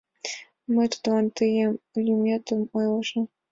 Мый 0.73 0.87
тудлан 0.91 1.25
тыйын 1.37 1.71
лӱметым 2.05 2.61
ойлышым. 2.77 3.23